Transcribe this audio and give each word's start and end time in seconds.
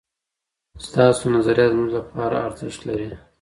ستاسو 0.85 1.23
نظریات 1.35 1.71
زموږ 1.73 1.89
لپاره 1.97 2.35
ارزښت 2.47 2.81
لري. 2.89 3.09